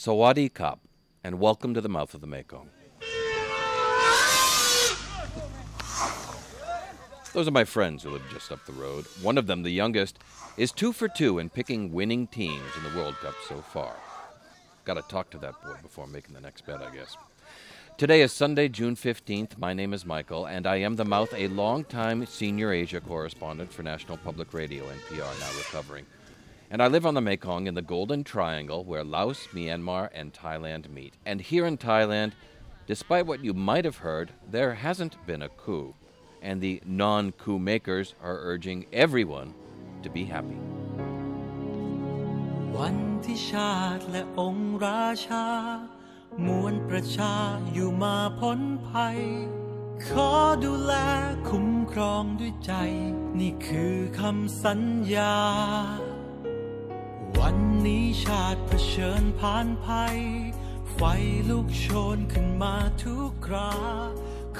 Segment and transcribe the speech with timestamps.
[0.00, 0.80] Sawadi Kap,
[1.22, 2.70] and welcome to the mouth of the Mekong.
[7.34, 9.04] Those are my friends who live just up the road.
[9.20, 10.18] One of them, the youngest,
[10.56, 13.94] is two for two in picking winning teams in the World Cup so far.
[14.86, 17.18] Got to talk to that boy before making the next bet, I guess.
[17.98, 19.58] Today is Sunday, June 15th.
[19.58, 23.82] My name is Michael, and I am the Mouth, a long-time senior Asia correspondent for
[23.82, 26.06] National Public Radio, NPR, now recovering.
[26.71, 30.89] And I live on the Mekong in the Golden Triangle, where Laos, Myanmar, and Thailand
[30.89, 31.13] meet.
[31.25, 32.33] And here in Thailand,
[32.87, 35.93] despite what you might have heard, there hasn't been a coup.
[36.41, 39.53] And the non coup makers are urging everyone
[40.03, 40.59] to be happy.
[42.77, 45.45] วันที่ชาติและองค์ราชา
[46.45, 47.33] มวลประชา
[47.73, 49.19] อยู่มาพ้นภัย
[50.07, 50.31] ขอ
[50.63, 50.93] ดูแล
[51.49, 52.73] คุ้มครองด้วยใจ
[53.39, 54.81] นี่คือคำสัญ
[55.15, 55.35] ญา
[57.49, 60.17] วันนี้ชาติเผชิญผ่านภัย
[60.95, 61.01] ไฟ
[61.49, 63.71] ลุกโชนขึ้นมาทุกครา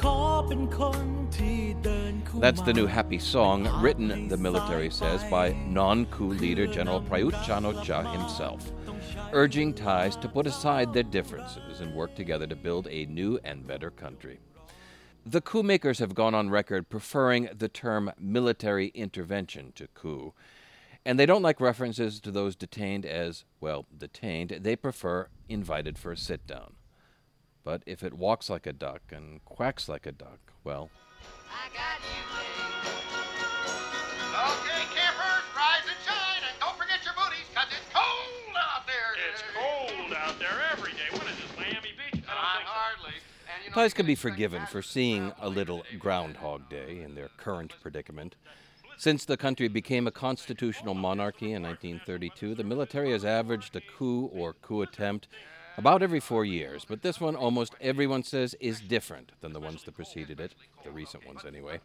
[0.02, 1.06] ขอเป็นคน
[1.38, 5.46] ที่เดินคู่ That's the new มา happy song, written, the military says, by
[5.80, 8.62] non coup leader General Prayut Chan Cha himself,
[9.42, 13.58] urging Thais to put aside their differences and work together to build a new and
[13.72, 14.38] better country.
[15.26, 20.34] The coup makers have gone on record preferring the term military intervention to coup,
[21.05, 24.59] and they don't like references to those detained as, well, detained.
[24.63, 26.75] They prefer invited for a sit down.
[27.65, 30.91] But if it walks like a duck and quacks like a duck, well,
[34.33, 39.13] Okay, campers, rise and shine, and don't forget your booties, cause it's cold out there.
[39.31, 41.09] It's cold out there every day.
[41.13, 42.23] What is this, Miami Beach?
[42.27, 42.73] I Not don't think so.
[42.73, 43.15] hardly.
[43.53, 45.83] And, you know, Thais you can be forgiven for seeing a little.
[45.99, 48.37] Groundhog Day in their current predicament.
[49.01, 54.27] Since the country became a constitutional monarchy in 1932, the military has averaged a coup
[54.27, 55.27] or coup attempt
[55.79, 59.85] about every four years, but this one almost everyone says is different than the ones
[59.85, 60.53] that preceded it,
[60.85, 61.81] the recent ones anyway.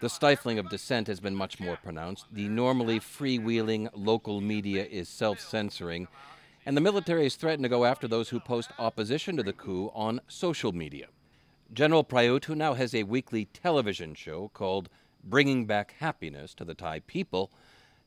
[0.00, 2.26] The stifling of dissent has been much more pronounced.
[2.30, 6.06] The normally freewheeling local media is self censoring,
[6.64, 9.90] and the military has threatened to go after those who post opposition to the coup
[9.96, 11.08] on social media.
[11.72, 14.88] General Prayut, who now has a weekly television show called
[15.25, 17.51] Bringing Back Happiness to the Thai People,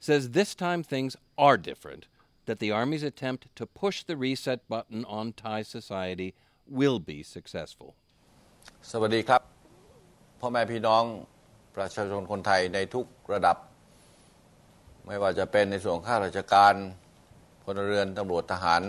[0.00, 2.06] says this time things are different,
[2.46, 6.34] that the Army's attempt to push the reset button on Thai society
[6.68, 7.90] will be successful.
[8.90, 9.42] สวัสดีครับ
[10.40, 11.04] พ่อแม่พี่น้อง
[11.76, 13.56] ประชาชนคนไทยในทุกระดับ
[15.06, 16.74] ไม่ว่าจะเป็นในส่วนข้าราชการ
[17.62, 18.82] พลเรือนตำรวจทหาร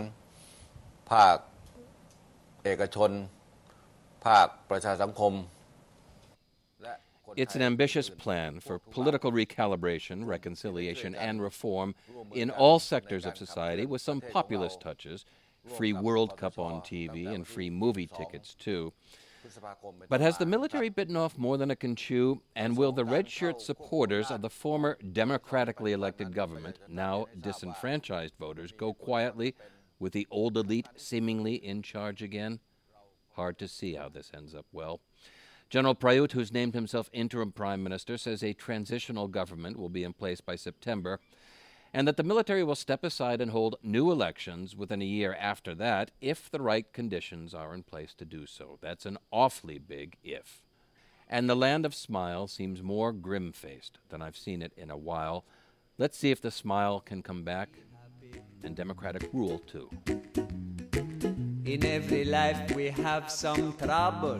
[1.10, 1.36] ภาค
[2.64, 3.10] เอกชน
[4.26, 5.59] ภาคประชาสังคมและคน
[7.35, 11.95] it's an ambitious plan for political recalibration, reconciliation, and reform
[12.33, 15.25] in all sectors of society with some populist touches,
[15.77, 18.93] free World Cup on TV, and free movie tickets, too.
[20.09, 22.41] But has the military bitten off more than it can chew?
[22.55, 28.71] And will the red shirt supporters of the former democratically elected government, now disenfranchised voters,
[28.71, 29.55] go quietly
[29.99, 32.59] with the old elite seemingly in charge again?
[33.35, 34.99] Hard to see how this ends up well.
[35.71, 40.11] General Prayut, who's named himself interim prime minister, says a transitional government will be in
[40.11, 41.21] place by September
[41.93, 45.73] and that the military will step aside and hold new elections within a year after
[45.75, 48.79] that if the right conditions are in place to do so.
[48.81, 50.61] That's an awfully big if.
[51.29, 54.97] And the land of smile seems more grim faced than I've seen it in a
[54.97, 55.45] while.
[55.97, 57.69] Let's see if the smile can come back
[58.61, 59.89] and democratic rule too.
[61.63, 64.37] In every life we have some trouble.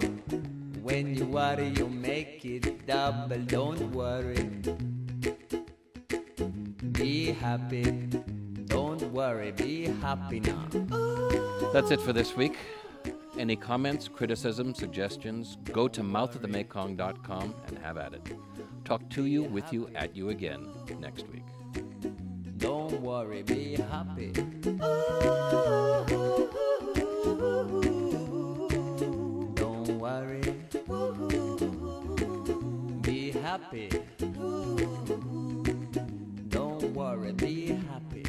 [0.81, 3.37] When you worry, you make it double.
[3.45, 4.49] Don't worry.
[6.91, 7.83] Be happy.
[8.65, 10.65] Don't worry, be happy now.
[11.71, 12.57] That's it for this week.
[13.37, 18.35] Any comments, criticisms, suggestions, go to mouthofthemekong.com and have at it.
[18.83, 20.67] Talk to you, with you, at you again
[20.99, 21.43] next week.
[22.57, 24.31] Don't worry, be happy.
[33.41, 33.89] happy.
[36.49, 38.23] Don't worry, be happy.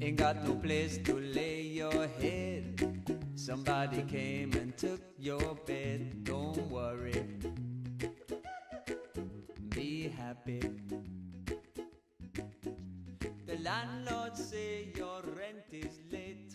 [0.00, 2.80] Ain't got no place to lay your head.
[3.34, 6.24] Somebody came and took your bed.
[6.24, 7.24] Don't worry,
[9.70, 10.60] be happy.
[13.46, 16.54] The landlord say your rent is late.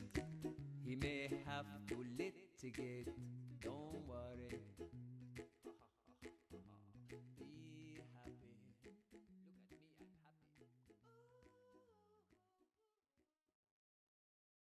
[0.86, 3.10] He may have to litigate.